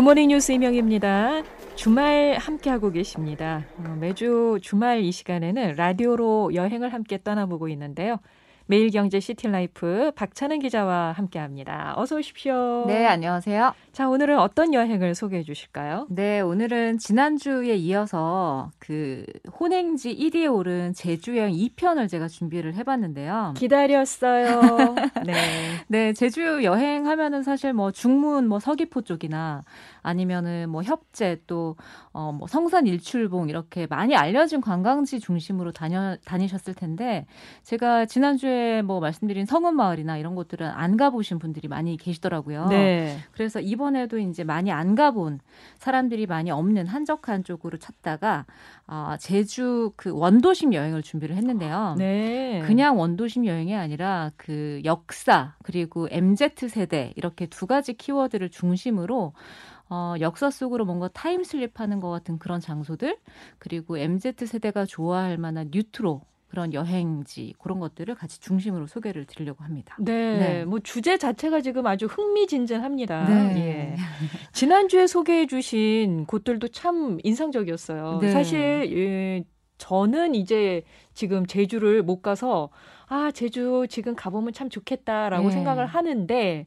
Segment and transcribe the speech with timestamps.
[0.00, 1.42] 굿모닝 뉴스 이명입니다.
[1.74, 3.66] 주말 함께하고 계십니다.
[3.76, 8.16] 어, 매주 주말 이 시간에는 라디오로 여행을 함께 떠나보고 있는데요.
[8.64, 11.92] 매일경제 시티라이프 박찬은 기자와 함께합니다.
[11.98, 12.84] 어서 오십시오.
[12.86, 13.74] 네, 안녕하세요.
[13.92, 16.06] 자, 오늘은 어떤 여행을 소개해 주실까요?
[16.10, 19.24] 네, 오늘은 지난주에 이어서 그
[19.58, 23.54] 혼행지 1위에 오른 제주 여행 2편을 제가 준비를 해 봤는데요.
[23.56, 24.94] 기다렸어요.
[25.26, 25.34] 네.
[25.88, 29.62] 네, 제주 여행 하면은 사실 뭐 중문, 뭐 서귀포 쪽이나
[30.02, 31.74] 아니면은 뭐 협재 또
[32.12, 37.26] 어 뭐 성산 일출봉 이렇게 많이 알려진 관광지 중심으로 다녀 다니셨을 텐데
[37.62, 42.66] 제가 지난주에 뭐 말씀드린 성은 마을이나 이런 곳들은 안 가보신 분들이 많이 계시더라고요.
[42.66, 43.16] 네.
[43.32, 45.40] 그래서 이 번에도 이제 많이 안 가본
[45.78, 48.46] 사람들이 많이 없는 한적한 쪽으로 찾다가
[48.86, 51.96] 아, 제주 그 원도심 여행을 준비를 했는데요.
[51.98, 52.62] 네.
[52.64, 59.32] 그냥 원도심 여행이 아니라 그 역사 그리고 MZ 세대 이렇게 두 가지 키워드를 중심으로
[59.88, 63.18] 어, 역사 속으로 뭔가 타임슬립하는 것 같은 그런 장소들
[63.58, 69.96] 그리고 MZ 세대가 좋아할 만한 뉴트로 그런 여행지 그런 것들을 같이 중심으로 소개를 드리려고 합니다.
[70.00, 70.64] 네, 네.
[70.64, 73.28] 뭐 주제 자체가 지금 아주 흥미진진합니다.
[73.28, 73.56] 네.
[73.56, 73.96] 예.
[74.52, 78.18] 지난주에 소개해 주신 곳들도 참 인상적이었어요.
[78.20, 78.32] 네.
[78.32, 78.58] 사실
[78.92, 79.44] 예,
[79.78, 80.82] 저는 이제
[81.14, 82.70] 지금 제주를 못 가서
[83.06, 85.52] 아, 제주 지금 가보면 참 좋겠다라고 네.
[85.52, 86.66] 생각을 하는데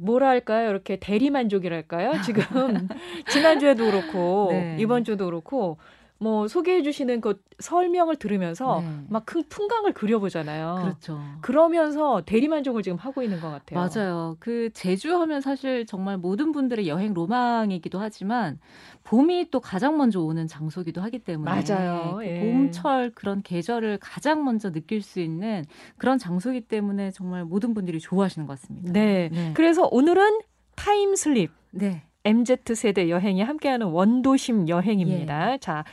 [0.00, 0.70] 뭐랄까요?
[0.70, 2.20] 이렇게 대리만족이랄까요?
[2.22, 2.42] 지금
[3.30, 4.76] 지난주에도 그렇고 네.
[4.80, 5.78] 이번 주도 그렇고
[6.18, 9.04] 뭐 소개해 주시는 그 설명을 들으면서 네.
[9.08, 10.78] 막큰 풍광을 그려보잖아요.
[10.80, 11.20] 그렇죠.
[11.42, 13.78] 그러면서 대리만족을 지금 하고 있는 것 같아요.
[13.78, 14.36] 맞아요.
[14.40, 18.58] 그 제주 하면 사실 정말 모든 분들의 여행 로망이기도 하지만
[19.04, 22.16] 봄이 또 가장 먼저 오는 장소기도 하기 때문에 맞아요.
[22.16, 22.40] 그 예.
[22.40, 25.64] 봄철 그런 계절을 가장 먼저 느낄 수 있는
[25.98, 28.92] 그런 장소기 때문에 정말 모든 분들이 좋아하시는 것 같습니다.
[28.92, 29.28] 네.
[29.32, 29.52] 네.
[29.54, 30.40] 그래서 오늘은
[30.74, 32.02] 타임 슬립 네.
[32.26, 35.52] MZ 세대 여행이 함께하는 원도심 여행입니다.
[35.54, 35.58] 예.
[35.58, 35.84] 자,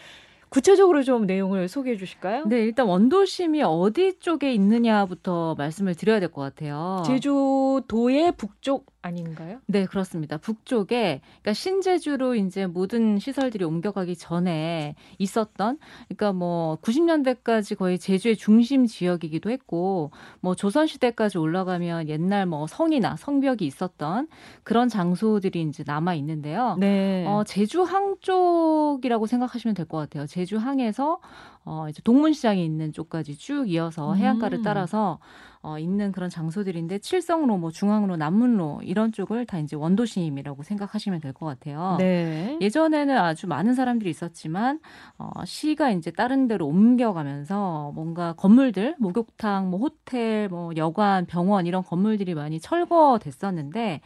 [0.50, 2.46] 구체적으로 좀 내용을 소개해 주실까요?
[2.46, 7.02] 네, 일단 원도심이 어디 쪽에 있느냐부터 말씀을 드려야 될 것 같아요.
[7.06, 9.60] 제주도의 북쪽 아닌가요?
[9.68, 10.38] 네, 그렇습니다.
[10.38, 15.78] 북쪽에 그러니까 신제주로 이제 모든 시설들이 옮겨가기 전에 있었던
[16.08, 23.16] 그러니까 뭐 90년대까지 거의 제주의 중심 지역이기도 했고 뭐 조선 시대까지 올라가면 옛날 뭐 성이나
[23.18, 24.28] 성벽이 있었던
[24.64, 26.78] 그런 장소들이 이제 남아 있는데요.
[26.80, 27.26] 네.
[27.28, 30.26] 어, 제주항 쪽이라고 생각하시면 될 것 같아요.
[30.26, 31.20] 제주항에서
[31.66, 34.64] 어, 이제 동문시장이 있는 쪽까지 쭉 이어서 해안가를 음.
[34.64, 35.20] 따라서
[35.62, 41.32] 어, 있는 그런 장소들인데 칠성로, 뭐 중앙로, 남문로 이런 쪽을 다 이제 원도심이라고 생각하시면 될
[41.34, 41.96] 것 같아요.
[42.00, 42.58] 네.
[42.60, 44.82] 예전에는 아주 많은 사람들이 있었지만
[45.18, 51.82] 어, 시가 이제 다른 데로 옮겨가면서 뭔가 건물들, 목욕탕, 뭐 호텔, 뭐 여관, 병원 이런
[51.82, 54.02] 건물들이 많이 철거됐었는데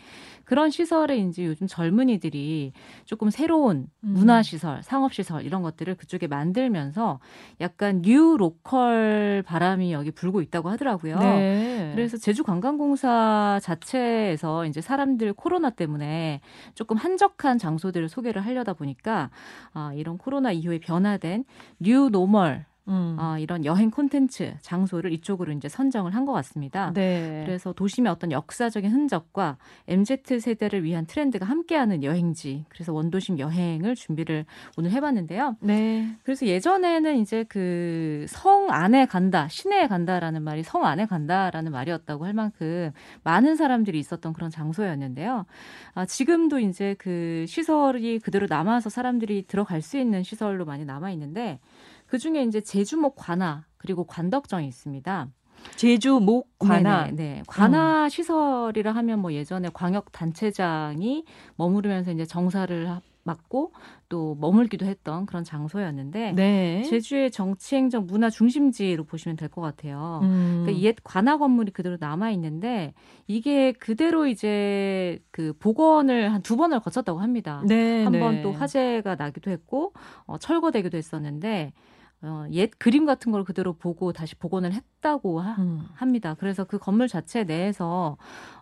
[0.47, 2.71] 그런 시설에 이제 요즘 젊은이들이
[3.03, 4.09] 조금 새로운 음.
[4.13, 7.19] 문화 시설, 상업 시설 이런 것들을 그쪽에 만들면서
[7.59, 11.19] 약간 new local 바람이 여기 불고 있다고 하더라고요.
[11.19, 11.91] 네.
[11.93, 16.39] 그래서 제주 관광공사 자체에서 이제 사람들 코로나 때문에
[16.75, 19.29] 조금 한적한 장소들을 소개를 하려다 보니까
[19.73, 21.43] 아, 이런 코로나 이후에 변화된
[21.79, 23.15] new normal 음.
[23.19, 26.91] 아, 이런 여행 콘텐츠 장소를 이쪽으로 이제 선정을 한 것 같습니다.
[26.93, 27.43] 네.
[27.45, 34.45] 그래서 도심의 어떤 역사적인 흔적과 MZ 세대를 위한 트렌드가 함께하는 여행지, 그래서 원도심 여행을 준비를
[34.77, 35.55] 오늘 해봤는데요.
[35.61, 36.07] 네.
[36.23, 42.33] 그래서 예전에는 이제 그 성 안에 간다, 시내에 간다라는 말이 성 안에 간다라는 말이었다고 할
[42.33, 42.91] 만큼
[43.23, 45.45] 많은 사람들이 있었던 그런 장소였는데요.
[45.93, 51.59] 아, 지금도 이제 그 시설이 그대로 남아서 사람들이 들어갈 수 있는 시설로 많이 남아 있는데
[52.07, 55.27] 그 중에 이제 제주목 관아 그리고 관덕정이 있습니다.
[55.75, 57.05] 제주 목 관아.
[57.05, 57.43] 네네, 네.
[57.47, 61.25] 관아 시설이라 하면 뭐 예전에 광역 단체장이
[61.57, 63.73] 머무르면서 이제 정사를 하- 맡고
[64.07, 66.83] 또 머물기도 했던 그런 장소였는데 네.
[66.83, 70.21] 제주의 정치 행정 문화 중심지로 보시면 될 것 같아요.
[70.23, 70.61] 음.
[70.63, 72.93] 그러니까 옛 관아 건물이 그대로 남아 있는데
[73.27, 77.61] 이게 그대로 이제 그 복원을 한 두 번을 거쳤다고 합니다.
[77.67, 78.03] 네.
[78.05, 78.19] 한 네.
[78.21, 79.91] 번또 화재가 나기도 했고
[80.25, 81.73] 어, 철거되기도 했었는데
[82.23, 85.87] 어, 옛 그림 같은 걸 그대로 보고 다시 복원을 했다고 하, 음.
[85.93, 86.35] 합니다.
[86.39, 88.17] 그래서 그 건물 자체 내에서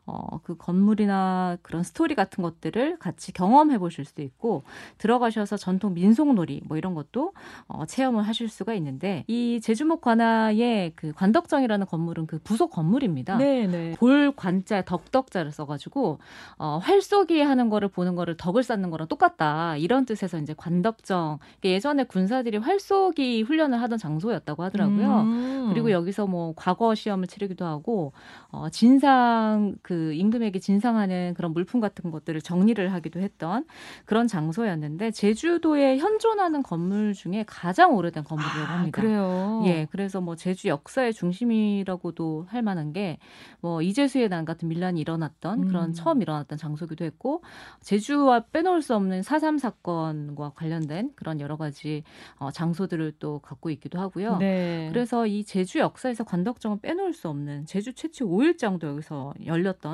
[0.07, 4.63] 어, 그 건물이나 그런 스토리 같은 것들을 같이 경험해 보실 수도 있고
[4.99, 7.33] 들어가셔서 전통 민속놀이 뭐 이런 것도
[7.67, 13.37] 어, 체험을 하실 수가 있는데 이 제주목 관아의 그 관덕정이라는 건물은 그 부속 건물입니다.
[13.37, 13.95] 네, 네.
[13.97, 16.19] 골 관자 덕덕자를 써가지고
[16.57, 22.03] 어, 활쏘기 하는 거를 보는 거를 덕을 쌓는 거랑 똑같다 이런 뜻에서 이제 관덕정 예전에
[22.03, 25.21] 군사들이 활쏘기 훈련을 하던 장소였다고 하더라고요.
[25.21, 25.69] 음.
[25.69, 28.13] 그리고 여기서 뭐 과거 시험을 치르기도 하고
[28.51, 33.65] 어, 진상 그그 임금에게 진상하는 그런 물품 같은 것들을 정리를 하기도 했던
[34.03, 39.01] 그런 장소였는데 제주도에 현존하는 건물 중에 가장 오래된 건물이라고 아, 합니다.
[39.01, 39.63] 그래요.
[39.67, 43.17] 예, 그래서 뭐 제주 역사의 중심이라고도 할 만한 게
[43.65, 45.93] 뭐 이재수의 난 같은 밀란이 일어났던 그런 음.
[45.93, 47.41] 처음 일어났던 장소기도 했고
[47.81, 52.03] 제주와 빼놓을 수 없는 사삼 사건과 관련된 그런 여러 가지
[52.37, 54.37] 어, 장소들을 또 갖고 있기도 하고요.
[54.37, 54.87] 네.
[54.91, 59.84] 그래서 이 제주 역사에서 관덕정은 빼놓을 수 없는 제주 최초 5일장도 여기서 열렸던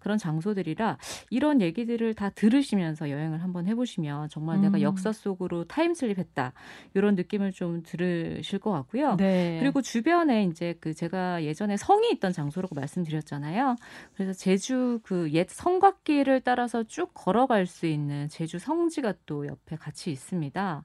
[0.00, 0.98] 그런 장소들이라
[1.30, 4.82] 이런 얘기들을 다 들으시면서 여행을 한번 해보시면 정말 내가 음.
[4.82, 6.52] 역사 속으로 타임슬립했다
[6.94, 9.16] 이런 느낌을 좀 들으실 것 같고요.
[9.16, 9.58] 네.
[9.60, 13.76] 그리고 주변에 이제 그 제가 예전에 성이 있던 장소라고 말씀드렸잖아요.
[14.14, 20.10] 그래서 제주 그 옛 성곽길을 따라서 쭉 걸어갈 수 있는 제주 성지가 또 옆에 같이
[20.10, 20.84] 있습니다.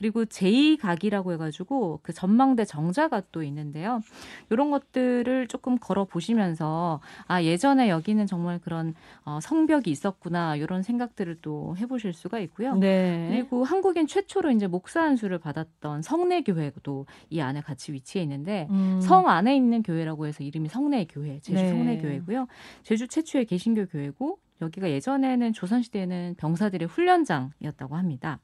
[0.00, 4.00] 그리고 제2각이라고 해가지고 그 전망대 정자가 또 있는데요.
[4.48, 8.94] 이런 것들을 조금 걸어 보시면서 아 예전에 여기는 정말 그런
[9.26, 12.76] 어, 성벽이 있었구나 이런 생각들을 또 해보실 수가 있고요.
[12.76, 13.28] 네.
[13.30, 19.02] 그리고 한국인 최초로 이제 목사 안수를 받았던 성내 교회도 이 안에 같이 위치해 있는데 음.
[19.02, 21.68] 성 안에 있는 교회라고 해서 이름이 성내 교회, 제주 네.
[21.68, 22.46] 성내 교회고요.
[22.84, 28.40] 제주 최초의 개신교 교회고 여기가 예전에는 조선시대에는 병사들의 훈련장이었다고 합니다.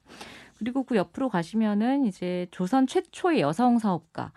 [0.57, 4.31] 그리고 그 옆으로 가시면은 이제 조선 최초의 여성 사업가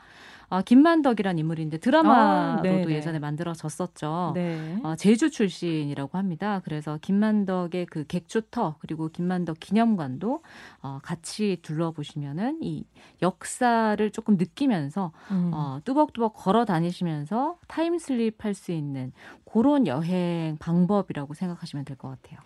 [0.53, 2.91] 아, 김만덕이란 인물인데 드라마로도 아.
[2.91, 4.33] 예전에 만들어졌었죠.
[4.35, 4.81] 네.
[4.83, 6.61] 어, 제주 출신이라고 합니다.
[6.65, 10.43] 그래서 김만덕의 그 객주터 그리고 김만덕 기념관도
[10.83, 12.85] 어, 같이 둘러보시면은 이
[13.23, 15.53] 역사를 조금 느끼면서 음.
[15.55, 19.13] 어, 뚜벅뚜벅 걸어 다니시면서 time slip 할 수 있는
[19.45, 22.41] 그런 여행 방법이라고 생각하시면 될 것 같아요.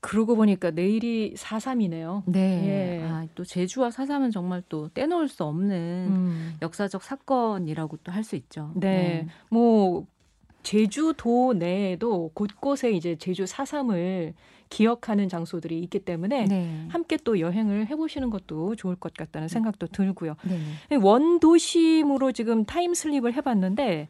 [0.00, 2.22] 그러고 보니까 내일이 4.3이네요.
[2.26, 3.00] 네.
[3.02, 3.06] 예.
[3.06, 6.56] 아, 또 제주와 사삼은 정말 또 떼놓을 수 없는 음.
[6.62, 8.70] 역사적 사건이라고 또 할 수 있죠.
[8.74, 9.26] 네.
[9.50, 10.06] 뭐
[10.62, 14.34] 제주도 내에도 곳곳에 이제 제주 4.3을
[14.70, 16.86] 기억하는 장소들이 있기 때문에 네.
[16.90, 20.36] 함께 또 여행을 해보시는 것도 좋을 것 같다는 생각도 들고요.
[20.44, 20.96] 네.
[20.96, 24.08] 원도심으로 지금 타임슬립을 해봤는데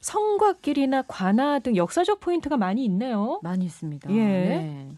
[0.00, 3.40] 성곽길이나 관아 등 역사적 포인트가 많이 있네요.
[3.42, 4.10] 많이 있습니다.
[4.10, 4.14] 예.
[4.16, 4.88] 네.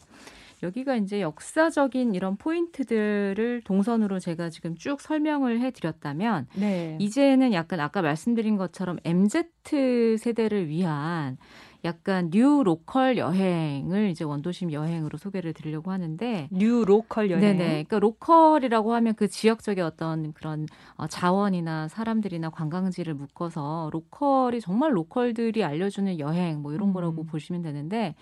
[0.63, 6.97] 여기가 이제 역사적인 이런 포인트들을 동선으로 제가 지금 쭉 설명을 해드렸다면 네.
[7.01, 11.39] 이제는 약간 아까 말씀드린 것처럼 MZ 세대를 위한
[11.85, 17.41] 약간 new local 여행을 이제 원도심 여행으로 소개를 드리려고 하는데 new local 여행.
[17.41, 17.85] 네네.
[17.85, 20.67] 그러니까 local이라고 하면 그 지역적인 어떤 그런
[20.97, 26.93] 어, 자원이나 사람들이나 관광지를 묶어서 local이 정말 local들이 알려주는 여행 뭐 이런 음.
[26.93, 28.15] 거라고 보시면 되는데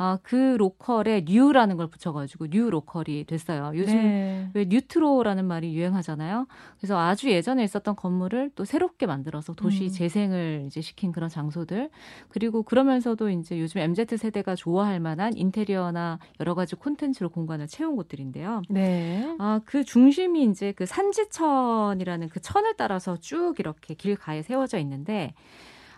[0.00, 3.72] 아, 그 local에 new라는 걸 붙여가지고 new local이 됐어요.
[3.74, 4.50] 요즘 네.
[4.54, 6.46] 왜 뉴트로라는 말이 유행하잖아요.
[6.78, 9.88] 그래서 아주 예전에 있었던 건물을 또 새롭게 만들어서 도시 음.
[9.88, 11.90] 재생을 이제 시킨 그런 장소들.
[12.28, 18.62] 그리고 그러면서도 이제 요즘 MZ 세대가 좋아할 만한 인테리어나 여러 가지 콘텐츠로 공간을 채운 곳들인데요.
[18.68, 19.36] 네.
[19.38, 25.34] 아, 그 중심이 이제 그 산지천이라는 그 천을 따라서 쭉 이렇게 길 가에 세워져 있는데,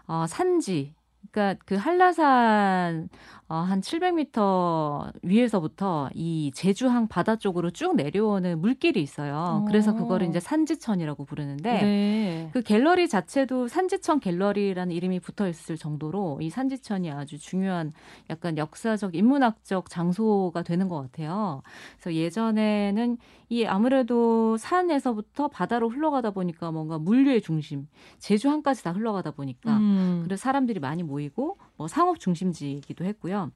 [0.07, 0.95] 어, 산지.
[1.31, 3.09] 그러니까 그 한라산
[3.51, 9.65] 어, 한 700m 위에서부터 이 제주항 바다 쪽으로 쭉 내려오는 물길이 있어요.
[9.67, 9.97] 그래서 오.
[9.97, 12.51] 그거를 이제 산지천이라고 부르는데 네.
[12.53, 17.93] 그 갤러리 자체도 산지천 갤러리라는 이름이 붙어 있을 정도로 이 산지천이 아주 중요한
[18.31, 21.63] 약간 역사적 인문학적 장소가 되는 것 같아요.
[21.97, 29.77] 그래서 예전에는 이 아무래도 산에서부터 바다로 흘러가다 보니까 뭔가 물류의 중심, 제주항까지 다 흘러가다 보니까
[29.77, 30.21] 음.
[30.23, 33.51] 그래서 사람들이 많이 모이고 뭐 상업 중심지이기도 했고요.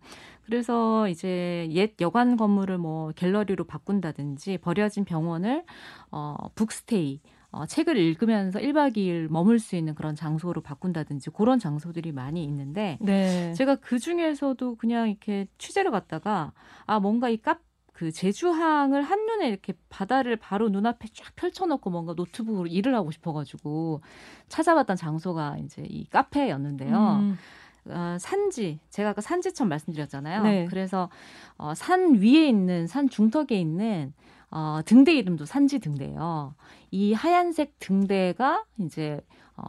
[0.45, 5.65] 그래서 이제 옛 여관 건물을 뭐 갤러리로 바꾼다든지 버려진 병원을
[6.11, 7.21] 어 북스테이
[7.55, 12.99] 어, 책을 읽으면서 1박 2일 머물 수 있는 그런 장소로 바꾼다든지 그런 장소들이 많이 있는데
[13.01, 13.53] 네.
[13.55, 16.53] 제가 그 중에서도 그냥 이렇게 취재를 갔다가
[16.85, 17.61] 아 뭔가 이 카,
[17.95, 24.03] 그 제주항을 한눈에 이렇게 바다를 바로 눈앞에 쫙 펼쳐놓고 뭔가 노트북으로 일을 하고 싶어가지고
[24.49, 26.97] 찾아봤던 장소가 이제 이 카페였는데요.
[27.21, 27.39] 음.
[27.87, 30.43] 어, 산지 제가 아까 산지천 말씀드렸잖아요.
[30.43, 30.67] 네.
[30.69, 31.09] 그래서
[31.57, 34.13] 어, 산 위에 있는 산 중턱에 있는
[34.55, 36.55] 어, 등대 이름도 산지 등대예요.
[36.93, 39.21] 이 하얀색 등대가 이제
[39.57, 39.63] 어,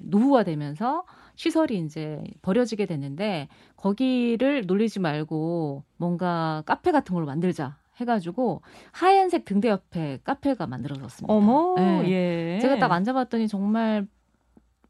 [0.00, 1.04] 노후화되면서
[1.36, 9.68] 시설이 이제 버려지게 됐는데 거기를 놀리지 말고 뭔가 카페 같은 걸로 만들자 해가지고 하얀색 등대
[9.68, 11.32] 옆에 카페가 만들어졌습니다.
[11.32, 12.10] 어머, 네.
[12.10, 12.58] 예.
[12.60, 14.08] 제가 딱 앉아봤더니 정말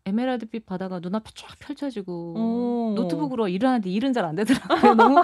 [0.06, 2.94] 에메랄드빛 바다가 눈앞에 쫙 펼쳐지고 오.
[2.94, 4.94] 노트북으로 일을 하는데 일은 잘 안 되더라고요.
[4.94, 5.22] 너무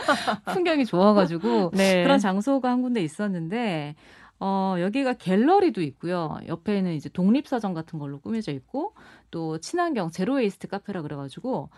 [0.53, 2.03] 풍경이 좋아가지고 네.
[2.03, 3.95] 그런 장소가 한 군데 있었는데
[4.39, 6.37] 어, 여기가 갤러리도 있고요.
[6.47, 8.95] 옆에는 이제 독립서점 같은 걸로 꾸며져 있고
[9.31, 11.69] 또 친환경 zero waste 카페라 그래가지고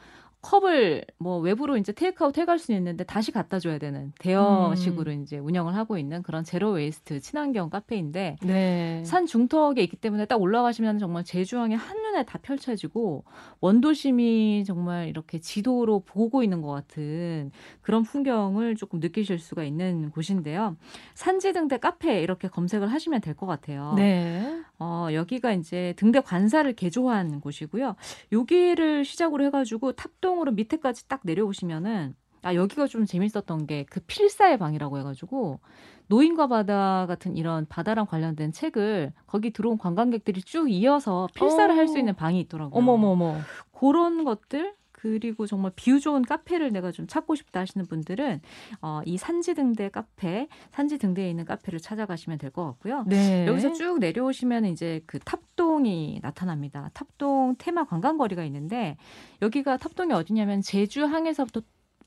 [0.43, 5.23] 컵을 뭐 외부로 이제 테이크아웃 해갈 수는 있는데 다시 갖다 줘야 되는 대여식으로 음.
[5.23, 9.03] 이제 운영을 하고 있는 그런 zero waste 친환경 카페인데 네.
[9.05, 13.25] 산 중턱에 있기 때문에 딱 올라가시면 정말 제주항이 한눈에 다 펼쳐지고
[13.61, 20.77] 원도심이 정말 이렇게 지도로 보고 있는 것 같은 그런 풍경을 조금 느끼실 수가 있는 곳인데요.
[21.15, 23.95] 산지 등대 카페 이렇게 검색을 하시면 될 것 같아요.
[23.97, 24.61] 네.
[24.79, 27.97] 어, 여기가 이제 등대 관사를 개조한 곳이고요.
[28.33, 34.99] 여기를 시작으로 해가지고 탑동으로 밑에까지 딱 내려오시면은 아 여기가 좀 재밌었던 게 그 필사의 방이라고
[34.99, 35.61] 해가지고
[36.09, 41.95] 노인과 바다 같은 이런 바다랑 관련된 책을 거기 들어온 관광객들이 쭉 이어서 필사를 할 수
[41.95, 41.99] 어.
[41.99, 42.77] 있는 방이 있더라고요.
[42.77, 43.37] 어머머머.
[43.73, 48.41] 그런 것들 그리고 정말 view 좋은 카페를 내가 좀 찾고 싶다 하시는 분들은
[48.83, 53.05] 어, 이 산지 등대 카페, 산지 등대에 있는 카페를 찾아가시면 될 것 같고요.
[53.09, 53.47] 네.
[53.49, 56.91] 여기서 쭉 내려오시면 이제 그 탑동이 나타납니다.
[56.95, 58.97] 탑동 테마 관광거리가 있는데
[59.41, 61.63] 여기가 탑동이 어디냐면 제주항에서부터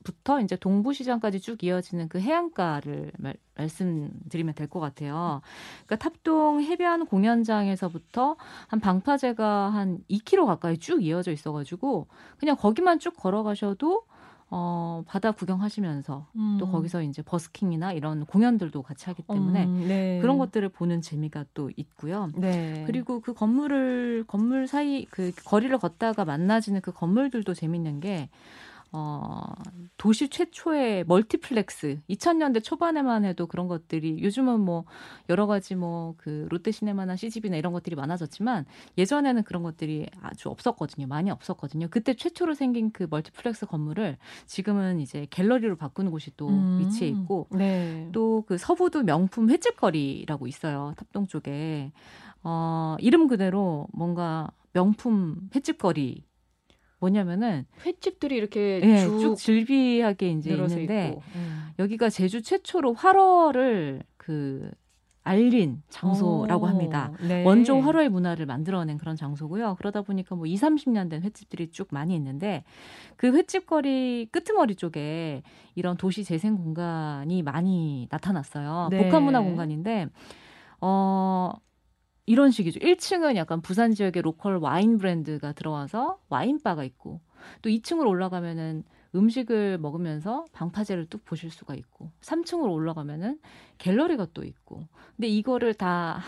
[0.06, 5.40] 부터 이제 동부시장까지 쭉 이어지는 그 해안가를 말, 말씀드리면 될 것 같아요.
[5.84, 8.36] 그러니까 탑동 해변 공연장에서부터
[8.68, 12.06] 한 방파제가 한 2km 가까이 쭉 이어져 있어가지고
[12.38, 14.04] 그냥 거기만 쭉 걸어가셔도
[14.48, 16.56] 어, 바다 구경하시면서 음.
[16.60, 20.20] 또 거기서 이제 busking이나 이런 공연들도 같이 하기 때문에 음, 네.
[20.22, 22.28] 그런 것들을 보는 재미가 또 있고요.
[22.36, 22.84] 네.
[22.86, 28.28] 그리고 그 건물을 건물 사이 그 거리를 걷다가 만나지는 그 건물들도 재밌는 게
[28.96, 29.52] 어,
[29.98, 34.84] 도시 최초의 멀티플렉스 2000년대 초반에만 해도 그런 것들이 요즘은 뭐
[35.28, 38.66] 여러 가지 뭐 그 롯데시네마나 CGV나 이런 것들이 많아졌지만
[38.98, 41.06] 예전에는 그런 것들이 아주 없었거든요.
[41.06, 41.88] 많이 없었거든요.
[41.90, 46.78] 그때 최초로 생긴 그 멀티플렉스 건물을 지금은 이제 갤러리로 바꾸는 곳이 또 음.
[46.80, 48.08] 위치해 있고 네.
[48.12, 50.94] 또 그 서부두 명품 횟집거리라고 있어요.
[50.96, 51.92] 탑동 쪽에.
[52.42, 56.25] 어, 이름 그대로 뭔가 명품 횟집거리.
[56.98, 61.18] 뭐냐면은 횟집들이 이렇게 예, 쭉, 쭉 즐비하게 이제 있는데.
[61.34, 61.66] 음.
[61.78, 64.70] 여기가 제주 최초로 활어를 그
[65.26, 67.10] 알린 장소라고 어, 합니다.
[67.20, 67.42] 네.
[67.44, 69.74] 원조 활어의 문화를 만들어낸 그런 장소고요.
[69.76, 72.62] 그러다 보니까 뭐 2, 30년 된 횟집들이 쭉 많이 있는데
[73.16, 75.42] 그 횟집 거리 끄트머리 쪽에
[75.74, 78.88] 이런 도시 재생 공간이 많이 나타났어요.
[78.92, 79.02] 네.
[79.02, 80.06] 복합 문화 공간인데
[80.80, 81.52] 어
[82.26, 82.80] 이런 식이죠.
[82.80, 87.20] 1층은 약간 부산 지역의 로컬 와인 브랜드가 들어와서 와인바가 있고
[87.62, 93.38] 또 2층으로 올라가면은 음식을 먹으면서 방파제를 뚝 보실 수가 있고 3층으로 올라가면은
[93.78, 96.20] 갤러리가 또 있고 근데 이거를 다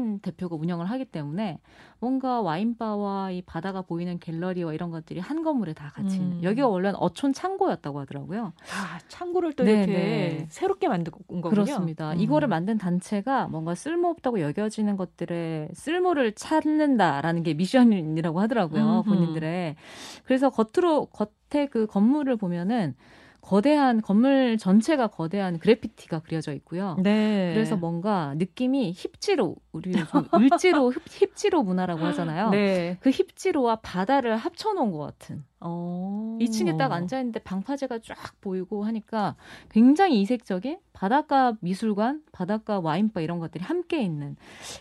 [0.00, 1.60] 한 대표가 운영을 하기 때문에
[1.98, 6.42] 뭔가 와인바와 이 바다가 보이는 갤러리와 이런 것들이 한 건물에 다 같이 있는 음.
[6.42, 8.52] 여기가 원래는 어촌 창고였다고 하더라고요.
[8.72, 10.46] 아, 창고를 또 네, 이렇게 네.
[10.48, 11.42] 새롭게 만든 거군요.
[11.42, 12.12] 그렇습니다.
[12.12, 12.20] 음.
[12.20, 19.04] 이거를 만든 단체가 뭔가 쓸모없다고 여겨지는 것들의 쓸모를 찾는다라는 게 미션이라고 하더라고요.
[19.06, 19.08] 음흠.
[19.08, 19.76] 본인들의.
[20.24, 22.94] 그래서 겉으로 겉에 그 건물을 보면은
[23.40, 26.96] 거대한 건물 전체가 거대한 그래피티가 그려져 있고요.
[27.02, 27.52] 네.
[27.54, 31.02] 그래서 뭔가 느낌이 힙지로 우리 요즘 을지로 힙,
[31.34, 32.50] 힙지로 문화라고 하잖아요.
[32.50, 32.98] 네.
[33.00, 35.44] 그 힙지로와 바다를 합쳐놓은 것 같은.
[35.60, 36.38] 어.
[36.40, 39.36] 2층에 딱 앉아 있는데 방파제가 쫙 보이고 하니까
[39.70, 44.36] 굉장히 이색적인 바닷가 미술관, 바닷가 와인바 이런 것들이 함께 있는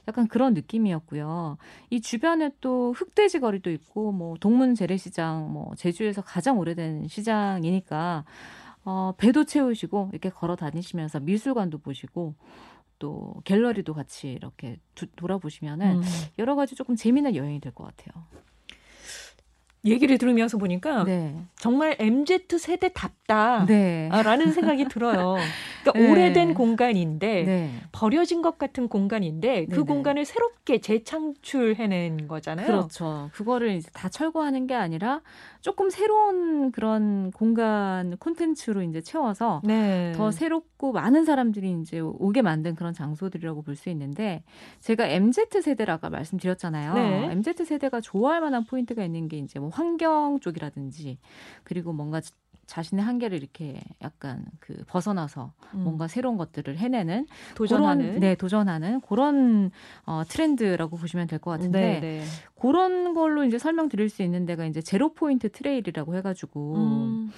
[0.07, 1.57] 약간 그런 느낌이었고요.
[1.89, 8.23] 이 주변에 또 흑돼지 거리도 있고 뭐 동문 재래시장, 뭐 제주에서 가장 오래된 시장이니까
[8.85, 12.35] 어, 배도 채우시고 이렇게 걸어 다니시면서 미술관도 보시고
[12.99, 16.03] 또 갤러리도 같이 이렇게 두- 돌아보시면은 음.
[16.37, 18.23] 여러 가지 조금 재미난 여행이 될 것 같아요.
[19.85, 21.35] 얘기를 들으면서 보니까 네.
[21.57, 23.65] 정말 MZ 세대답다.
[23.65, 24.09] 네.
[24.11, 25.37] 아, 라는 생각이 들어요.
[25.81, 26.11] 그러니까 네.
[26.11, 27.71] 오래된 공간인데 네.
[27.91, 29.83] 버려진 것 같은 공간인데 그.
[29.89, 32.67] 공간을 새롭게 재창출해낸 거잖아요.
[32.67, 33.29] 그렇죠.
[33.33, 35.21] 그거를 다 철거하는 게 아니라
[35.61, 40.13] 조금 새로운 그런 공간 콘텐츠로 이제 채워서 네.
[40.15, 44.43] 더 새롭고 많은 사람들이 이제 오게 만든 그런 장소들이라고 볼 수 있는데
[44.79, 46.93] 제가 MZ 세대라 아까 말씀드렸잖아요.
[46.93, 47.31] 네.
[47.31, 51.17] MZ 세대가 좋아할 만한 포인트가 있는 게 이제 뭐 환경 쪽이라든지
[51.63, 52.19] 그리고 뭔가
[52.69, 58.05] 자- 자신의 한계를 이렇게 약간 그 벗어나서 음, 뭔가 새로운 것들을 해내는 도전하는?
[58.05, 59.71] 그런, 네 도전하는 그런
[60.05, 62.23] 어, 트렌드라고 보시면 될 것 같은데 네, 네.
[62.59, 67.31] 그런 걸로 이제 설명드릴 수 있는 데가 이제 zero point trail이라고 해가지고 음,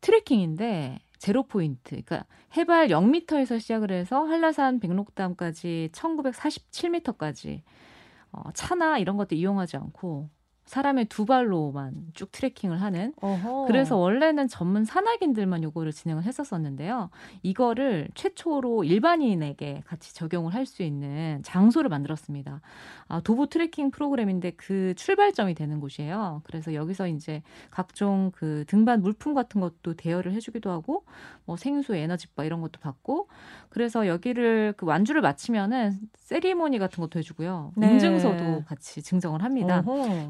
[0.00, 2.24] 트레킹인데 zero point, 그러니까
[2.56, 7.62] 해발 0m에서 시작을 해서 한라산 백록담까지 1947m까지
[8.32, 10.28] 어, 차나 이런 것들 이용하지 않고
[10.68, 13.64] 사람의 두 발로만 쭉 트레킹을 하는 어허.
[13.66, 17.10] 그래서 원래는 전문 산악인들만 요거를 진행을 했었었는데요.
[17.42, 22.60] 이거를 최초로 일반인에게 같이 적용을 할 수 있는 장소를 만들었습니다.
[23.08, 26.42] 아, 도보 트레킹 프로그램인데 그 출발점이 되는 곳이에요.
[26.44, 31.04] 그래서 여기서 이제 각종 그 등반 물품 같은 것도 대여를 해주기도 하고
[31.46, 33.28] 뭐 생수, 에너지바 이런 것도 받고
[33.70, 37.72] 그래서 여기를 그 완주를 마치면은 세리머니 같은 것도 해주고요.
[37.76, 37.90] 네.
[37.92, 39.82] 인증서도 같이 증정을 합니다.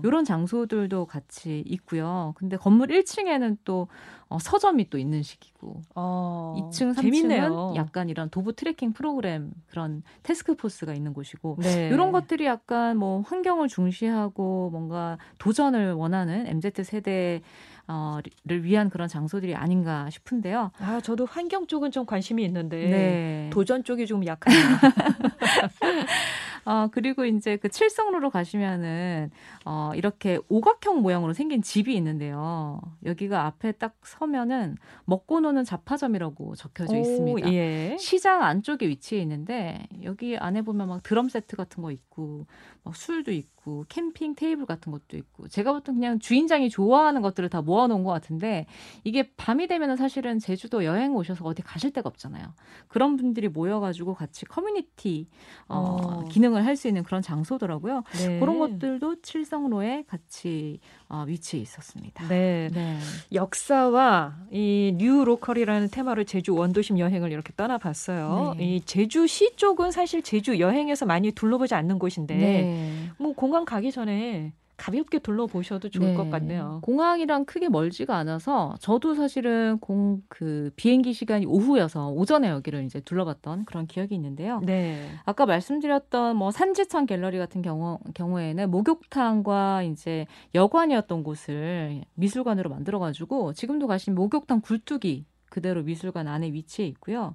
[0.04, 2.34] 이런 장소들도 같이 있고요.
[2.36, 3.88] 근데 건물 1층에는 또
[4.28, 7.72] 어, 서점이 또 있는 시기고 어, 2층, 3층은 재밌네요.
[7.76, 11.88] 약간 이런 도보 트레킹 프로그램 그런 테스크 포스가 있는 곳이고 네.
[11.90, 17.40] 이런 것들이 약간 뭐 환경을 중시하고 뭔가 도전을 원하는 MZ 세대
[17.86, 20.72] 어를 위한 그런 장소들이 아닌가 싶은데요.
[20.78, 23.50] 아, 저도 환경 쪽은 좀 관심이 있는데 네.
[23.50, 24.62] 도전 쪽이 좀 약하네요.
[26.68, 29.30] 어, 그리고 이제 그 칠성로로 가시면은,
[29.64, 32.78] 어, 이렇게 오각형 모양으로 생긴 집이 있는데요.
[33.06, 37.52] 여기가 앞에 딱 서면은 먹고 노는 잡화점이라고 적혀져 오, 있습니다.
[37.54, 37.96] 예.
[37.98, 42.44] 시장 안쪽에 위치해 있는데, 여기 안에 보면 막 드럼 세트 같은 거 있고,
[42.77, 47.60] 막 술도 있고, 캠핑 테이블 같은 것도 있고, 제가 보통 그냥 주인장이 좋아하는 것들을 다
[47.62, 48.66] 모아놓은 것 같은데,
[49.04, 52.54] 이게 밤이 되면은 사실은 제주도 여행 오셔서 어디 가실 데가 없잖아요.
[52.88, 55.28] 그런 분들이 모여가지고 같이 커뮤니티,
[55.68, 56.24] 어, 어.
[56.28, 58.04] 기능을 할 수 있는 그런 장소더라고요.
[58.18, 58.38] 네.
[58.38, 60.78] 그런 것들도 칠성로에 같이
[61.08, 62.28] 어, 위치해 있었습니다.
[62.28, 62.68] 네.
[62.72, 62.98] 네.
[63.32, 68.54] 역사와 이 new local이라는 테마로 제주 원도심 여행을 이렇게 떠나봤어요.
[68.58, 68.64] 네.
[68.76, 72.36] 이 제주시 쪽은 사실 제주 여행에서 많이 둘러보지 않는 곳인데
[72.78, 73.10] 네.
[73.18, 76.14] 뭐 공항 가기 전에 가볍게 둘러보셔도 좋을 네.
[76.14, 76.78] 것 같네요.
[76.82, 83.64] 공항이랑 크게 멀지가 않아서 저도 사실은 공 그 비행기 시간이 오후여서 오전에 여기를 이제 둘러봤던
[83.64, 84.60] 그런 기억이 있는데요.
[84.60, 85.04] 네.
[85.24, 93.52] 아까 말씀드렸던 뭐 산지천 갤러리 같은 경우 경우에는 목욕탕과 이제 여관이었던 곳을 미술관으로 만들어 가지고
[93.52, 97.34] 지금도 가시면 목욕탕 굴뚝이 그대로 미술관 안에 위치해 있고요.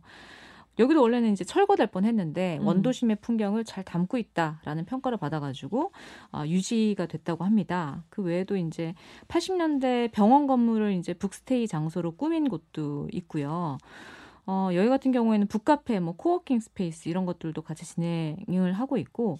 [0.79, 2.67] 여기도 원래는 이제 철거될 뻔했는데 음.
[2.67, 5.91] 원도심의 풍경을 잘 담고 있다라는 평가를 받아가지고
[6.31, 8.03] 어, 유지가 됐다고 합니다.
[8.09, 8.95] 그 외에도 이제
[9.27, 13.77] 80년대 병원 건물을 이제 book stay 장소로 꾸민 곳도 있고요.
[14.45, 19.37] 어, 여기 같은 경우에는 북카페, 뭐 co-working space 이런 것들도 같이 진행을 하고 있고,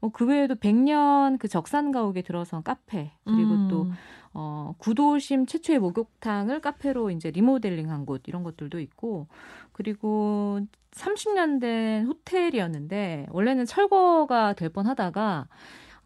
[0.00, 3.68] 뭐 그 외에도 100년 그 적산 가옥에 들어선 카페 그리고 음.
[3.68, 3.90] 또
[4.32, 9.26] 어, 구도심 최초의 목욕탕을 카페로 이제 리모델링한 곳 이런 것들도 있고
[9.72, 10.60] 그리고
[10.92, 15.48] 30년 된 호텔이었는데 원래는 철거가 될 뻔하다가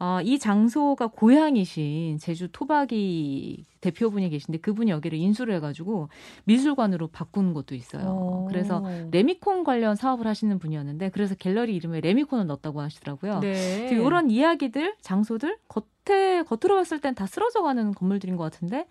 [0.04, 6.08] 어, 이 장소가 고향이신 제주 토박이 대표분이 계신데 그분이 여기를 인수를 해가지고
[6.42, 8.02] 미술관으로 바꾼 곳도 있어요.
[8.06, 8.46] 어.
[8.48, 13.38] 그래서 레미콘 관련 사업을 하시는 분이었는데 그래서 갤러리 이름에 레미콘을 넣었다고 하시더라고요.
[13.40, 13.90] 네.
[13.92, 18.86] 이런 이야기들, 장소들 겉에 겉으로 봤을 땐 다 쓰러져가는 건물들인 것 같은데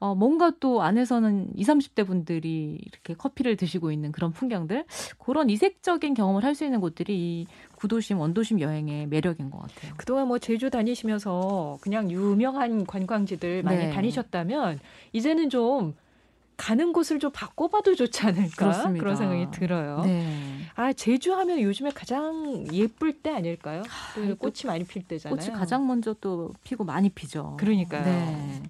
[0.00, 4.84] 어, 뭔가 또 안에서는 20, 30대 분들이 이렇게 커피를 드시고 있는 그런 풍경들
[5.18, 7.46] 그런 이색적인 경험을 할 수 있는 곳들이 이
[7.84, 9.92] 구도심, 원도심 여행의 매력인 것 같아요.
[9.98, 13.90] 그동안 뭐 제주 다니시면서 그냥 유명한 관광지들 많이 네.
[13.90, 14.80] 다니셨다면
[15.12, 15.94] 이제는 좀
[16.56, 19.02] 가는 곳을 좀 바꿔봐도 좋지 않을까 그렇습니다.
[19.02, 20.00] 그런 생각이 들어요.
[20.02, 20.60] 네.
[20.76, 23.82] 아 제주 하면 요즘에 가장 예쁠 때 아닐까요?
[24.14, 25.36] 또또 꽃이 많이 필 때잖아요.
[25.38, 27.54] 꽃이 가장 먼저 또 피고 많이 피죠.
[27.58, 28.04] 그러니까요.
[28.04, 28.62] 네.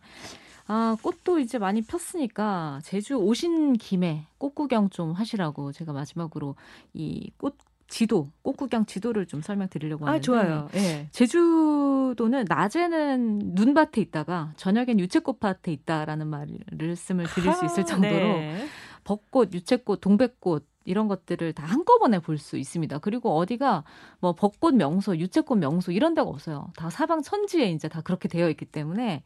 [0.66, 6.57] 아, 꽃도 이제 많이 폈으니까 제주 오신 김에 꽃 구경 좀 하시라고 제가 마지막으로
[6.94, 7.57] 이 꽃
[7.94, 10.68] 지도, 꽃 구경 지도를 좀 설명드리려고 하는데 아 좋아요.
[10.74, 11.07] 예.
[11.12, 18.66] 제주도는 낮에는 눈밭에 있다가 저녁엔 유채꽃밭에 있다라는 말씀을 드릴 수 있을 하, 정도로 네.
[19.04, 22.98] 벚꽃, 유채꽃, 동백꽃 이런 것들을 다 한꺼번에 볼 수 있습니다.
[22.98, 23.85] 그리고 어디가
[24.18, 26.72] 뭐 벚꽃 명소, 유채꽃 명소 이런 데가 없어요.
[26.76, 29.22] 다 사방 천지에 이제 다 그렇게 되어 있기 때문에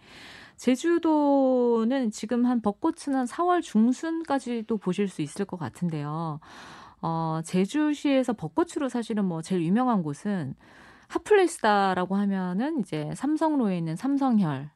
[0.59, 6.41] 제주도는 지금 한 벚꽃은 한 4월 중순까지도 보실 수 있을 것 같은데요.
[7.01, 10.55] 어, 제주시에서 벚꽃으로 사실은 뭐 제일 유명한 곳은
[11.09, 14.71] 핫플레이스다라고 하면은 이제 삼성로에 있는 삼성혈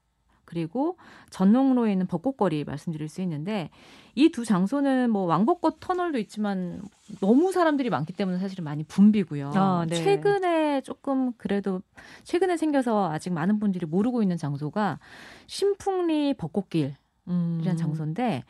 [0.44, 0.98] 그리고
[1.30, 3.70] 전농로에 있는 벚꽃거리 말씀드릴 수 있는데
[4.14, 6.82] 이 두 장소는 뭐 왕벚꽃 터널도 있지만
[7.20, 9.52] 너무 사람들이 많기 때문에 사실은 많이 붐비고요.
[9.54, 9.94] 아, 네.
[9.96, 11.80] 최근에 조금 그래도
[12.24, 14.98] 최근에 생겨서 아직 많은 분들이 모르고 있는 장소가
[15.46, 17.76] 신풍리 벚꽃길 이라는 음.
[17.76, 18.44] 장소인데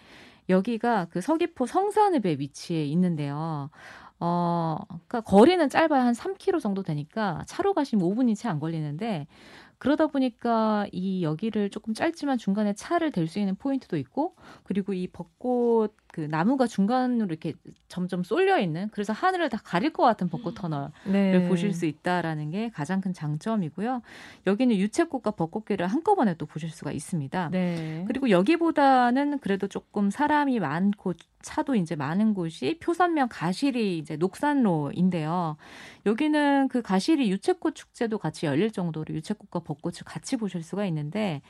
[0.52, 3.70] 여기가 그 서귀포 성산읍에 위치해 있는데요.
[4.20, 9.26] 어, 그러니까 거리는 짧아야 한 3km 정도 되니까 차로 가시면 5분이 채 안 걸리는데
[9.82, 15.08] 그러다 보니까 이 여기를 조금 짧지만 중간에 차를 댈 수 있는 포인트도 있고 그리고 이
[15.08, 17.54] 벚꽃 그 나무가 중간으로 이렇게
[17.88, 21.48] 점점 쏠려 있는 그래서 하늘을 다 가릴 것 같은 벚꽃 터널을 네.
[21.48, 24.02] 보실 수 있다라는 게 가장 큰 장점이고요.
[24.46, 27.48] 여기는 유채꽃과 벚꽃길을 한꺼번에 또 보실 수가 있습니다.
[27.50, 28.04] 네.
[28.06, 35.56] 그리고 여기보다는 그래도 조금 사람이 많고 차도 이제 많은 곳이 표선면 가시리 이제 녹산로인데요.
[36.06, 41.42] 여기는 그 가시리 유채꽃 축제도 같이 열릴 정도로 유채꽃과 벚꽃을 같이 보실 수가 있는데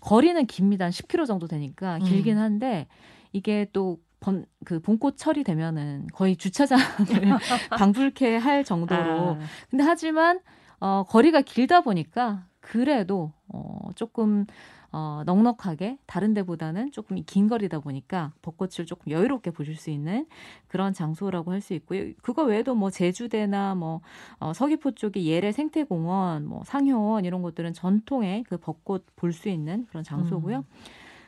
[0.00, 0.86] 거리는 깁니다.
[0.86, 2.42] 한 10km 정도 되니까 길긴 음.
[2.42, 2.86] 한데
[3.32, 6.82] 이게 또 번, 그 봄꽃 철이 되면은 거의 주차장을
[7.78, 9.38] 방불케 할 정도로 아,
[9.70, 10.40] 근데 하지만
[10.80, 14.46] 어 거리가 길다 보니까 그래도 어 조금
[14.90, 20.26] 어 넉넉하게 다른 데보다는 조금 긴 거리다 보니까 벚꽃을 조금 여유롭게 보실 수 있는
[20.66, 22.12] 그런 장소라고 할 수 있고요.
[22.22, 24.00] 그거 외에도 뭐 제주대나 뭐
[24.40, 29.86] 어, 서귀포 쪽의 예래 생태공원, 뭐 상효원 이런 것들은 전통의 그 벚꽃 볼 수 있는
[29.90, 30.58] 그런 장소고요.
[30.58, 30.64] 음.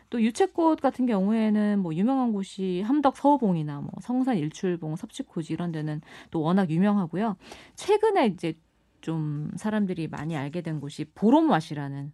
[0.09, 6.01] 또 유채꽃 같은 경우에는 뭐 유명한 곳이 함덕 서호봉이나 뭐 성산 일출봉, 섭지코지 이런 데는
[6.33, 7.37] 또 워낙 유명하고요.
[7.77, 8.55] 최근에 이제
[9.03, 12.13] 좀 사람들이 많이 알게 된 곳이 보롬왓이라는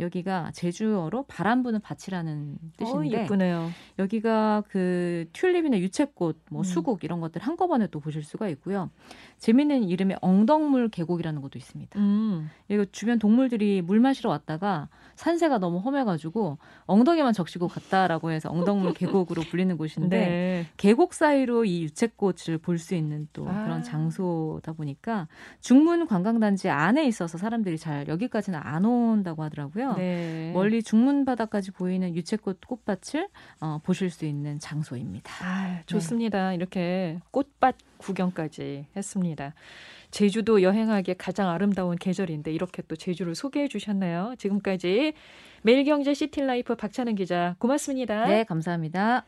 [0.00, 3.70] 여기가 제주어로 바람 부는 밭이라는 어, 뜻인데 예쁘네요.
[3.98, 6.64] 여기가 그 튤립이나 유채꽃, 뭐 음.
[6.64, 8.90] 수국 이런 것들 한꺼번에 또 보실 수가 있고요.
[9.38, 11.98] 재밌는 이름의 엉덩물 계곡이라는 곳도 있습니다.
[11.98, 12.50] 음.
[12.68, 19.42] 이거 주변 동물들이 물 마시러 왔다가 산세가 너무 험해가지고 엉덩이만 적시고 갔다라고 해서 엉덩물 계곡으로
[19.42, 20.66] 불리는 곳인데 네.
[20.76, 23.64] 계곡 사이로 이 유채꽃을 볼 수 있는 또 아.
[23.64, 25.26] 그런 장소다 보니까
[25.60, 29.94] 중문 관광단지 안에 있어서 사람들이 잘 여기까지는 안 온다고 하더라고요.
[29.94, 30.50] 네.
[30.52, 33.28] 멀리 중문 바다까지 보이는 유채꽃 꽃밭을
[33.60, 35.32] 어, 보실 수 있는 장소입니다.
[35.42, 36.52] 아, 좋습니다.
[36.52, 39.54] 이렇게 꽃밭 구경까지 했습니다.
[40.10, 44.34] 제주도 여행하기에 가장 아름다운 계절인데 이렇게 또 제주를 소개해 주셨네요.
[44.38, 45.14] 지금까지
[45.62, 48.26] 매일경제 시티라이프 박찬은 기자 고맙습니다.
[48.26, 49.24] 네, 감사합니다.